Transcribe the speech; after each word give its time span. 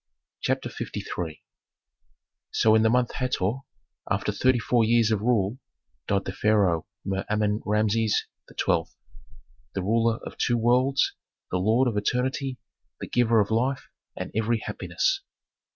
CHAPTER 0.41 0.71
LIII 1.19 1.43
So 2.49 2.73
in 2.73 2.81
the 2.81 2.89
month 2.89 3.11
Hator, 3.13 3.57
after 4.09 4.31
thirty 4.31 4.57
four 4.57 4.83
years 4.83 5.11
of 5.11 5.21
rule, 5.21 5.59
died 6.07 6.25
the 6.25 6.31
Pharaoh 6.31 6.87
Mer 7.05 7.23
Amen 7.29 7.61
Rameses 7.67 8.25
XII., 8.49 8.85
the 9.75 9.83
ruler 9.83 10.17
of 10.25 10.37
two 10.39 10.57
worlds, 10.57 11.13
the 11.51 11.59
lord 11.59 11.87
of 11.87 11.97
eternity, 11.97 12.57
the 12.99 13.07
giver 13.07 13.39
of 13.41 13.51
life 13.51 13.89
and 14.17 14.31
every 14.33 14.57
happiness. 14.65 15.21